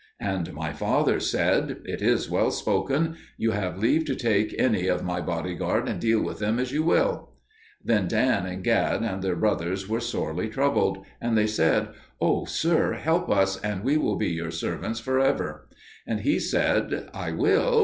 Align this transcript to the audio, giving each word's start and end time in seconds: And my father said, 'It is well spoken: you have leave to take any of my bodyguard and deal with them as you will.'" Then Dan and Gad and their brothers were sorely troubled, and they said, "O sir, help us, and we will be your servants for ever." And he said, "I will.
And 0.19 0.51
my 0.53 0.73
father 0.73 1.19
said, 1.19 1.83
'It 1.85 2.01
is 2.01 2.27
well 2.27 2.49
spoken: 2.49 3.17
you 3.37 3.51
have 3.51 3.77
leave 3.77 4.03
to 4.05 4.15
take 4.15 4.55
any 4.59 4.87
of 4.87 5.03
my 5.03 5.21
bodyguard 5.21 5.87
and 5.87 5.99
deal 5.99 6.23
with 6.23 6.39
them 6.39 6.57
as 6.57 6.71
you 6.71 6.81
will.'" 6.81 7.29
Then 7.85 8.07
Dan 8.07 8.47
and 8.47 8.63
Gad 8.63 9.03
and 9.03 9.21
their 9.21 9.35
brothers 9.35 9.87
were 9.87 9.99
sorely 9.99 10.49
troubled, 10.49 11.05
and 11.21 11.37
they 11.37 11.45
said, 11.45 11.89
"O 12.19 12.45
sir, 12.45 12.93
help 12.93 13.29
us, 13.29 13.61
and 13.61 13.83
we 13.83 13.95
will 13.95 14.15
be 14.15 14.29
your 14.29 14.49
servants 14.49 14.99
for 14.99 15.19
ever." 15.19 15.67
And 16.07 16.21
he 16.21 16.39
said, 16.39 17.09
"I 17.13 17.29
will. 17.29 17.79